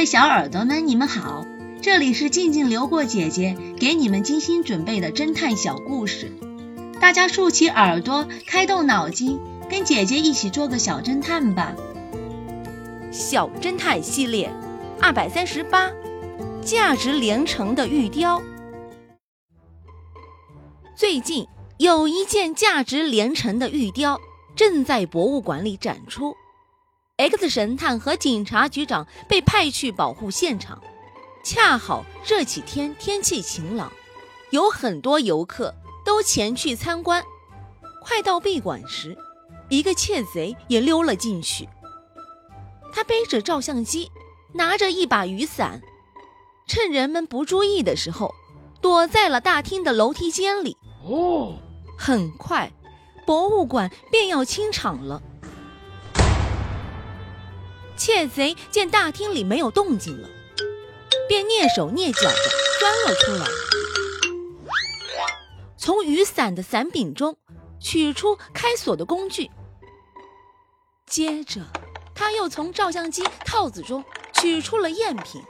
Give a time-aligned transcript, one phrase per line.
[0.00, 1.44] 位小耳朵们，你们好，
[1.82, 6.32] 这里是静静流过姐姐给你们精心准备的侦探小故事，
[7.02, 11.74] 大家竖起耳朵，开动脑筋，跟姐姐一起做个小侦探吧。
[13.12, 14.50] 小侦探系列
[15.02, 15.90] 二百三十八，
[16.64, 18.40] 价值连城的玉雕。
[20.96, 21.46] 最近
[21.76, 24.18] 有一件价值连城的玉雕
[24.56, 26.34] 正在博物馆里展出。
[27.20, 30.82] X 神探和警察局长被派去保护现场，
[31.44, 33.92] 恰好这几天天气晴朗，
[34.48, 37.22] 有很多游客都前去参观。
[38.02, 39.14] 快到闭馆时，
[39.68, 41.68] 一个窃贼也溜了进去。
[42.90, 44.10] 他背着照相机，
[44.54, 45.82] 拿着一把雨伞，
[46.66, 48.34] 趁人们不注意的时候，
[48.80, 50.74] 躲在了大厅的楼梯间里。
[51.04, 51.58] 哦，
[51.98, 52.72] 很快，
[53.26, 55.22] 博物馆便要清场了。
[58.12, 60.28] 窃贼见大厅里没有动静了，
[61.28, 62.34] 便蹑手蹑脚地
[62.80, 63.46] 钻了出来，
[65.78, 67.36] 从雨伞的伞柄中
[67.78, 69.48] 取出开锁的工具。
[71.06, 71.60] 接着，
[72.12, 75.40] 他又从照相机套子中取出了赝品。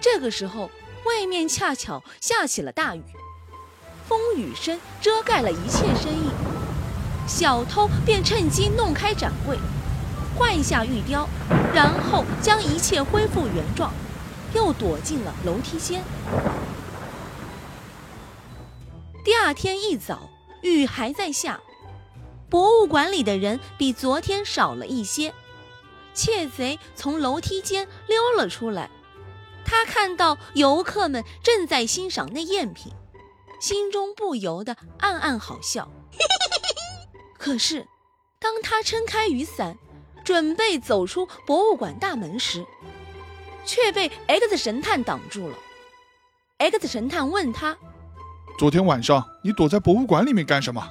[0.00, 0.70] 这个时候，
[1.04, 3.02] 外面恰巧下起了大雨，
[4.08, 6.30] 风雨声遮盖了一切声音，
[7.26, 9.58] 小偷便趁机弄开展柜。
[10.36, 11.28] 换下玉雕，
[11.74, 13.92] 然后将一切恢复原状，
[14.54, 16.02] 又躲进了楼梯间。
[19.24, 20.28] 第二天一早，
[20.62, 21.60] 雨还在下，
[22.50, 25.32] 博物馆里的人比昨天少了一些。
[26.14, 28.90] 窃贼从楼梯间溜了出来，
[29.64, 32.92] 他看到游客们正在欣赏那赝品，
[33.60, 35.90] 心中不由得暗暗好笑。
[37.38, 37.86] 可是，
[38.38, 39.78] 当他撑开雨伞，
[40.24, 42.64] 准备走出博物馆大门时，
[43.64, 45.56] 却被 X 神探挡住了。
[46.58, 47.76] X 神探问他
[48.58, 50.88] ：“昨天晚上你躲在博物馆里面干什么？”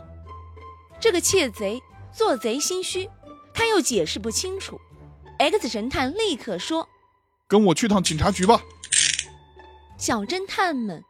[0.99, 1.81] 这个窃贼
[2.13, 3.09] 做贼心虚，
[3.53, 4.79] 他又解释不清楚。
[5.39, 6.87] X 神探立刻说
[7.47, 8.61] ：“跟我去趟警察局吧。”
[9.97, 11.03] 小侦探们，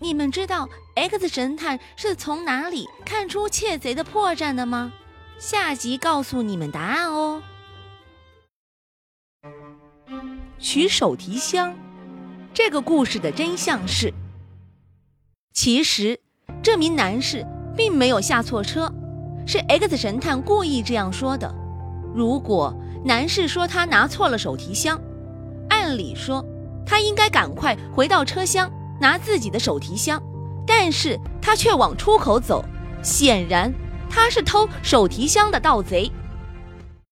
[0.00, 4.92] 你们知道 X 神探是从哪里看出窃贼的破绽的吗？
[5.40, 7.42] 下集告诉你们答案哦。
[10.58, 11.74] 取手提箱，
[12.52, 14.12] 这个故事的真相是，
[15.54, 16.20] 其实
[16.62, 18.92] 这名男士并没有下错车，
[19.46, 21.50] 是 X 神探故意这样说的。
[22.14, 25.00] 如果男士说他拿错了手提箱，
[25.70, 26.44] 按理说
[26.84, 28.70] 他应该赶快回到车厢
[29.00, 30.22] 拿自己的手提箱，
[30.66, 32.62] 但是他却往出口走，
[33.02, 33.72] 显然。
[34.10, 36.10] 他是偷手提箱的盗贼。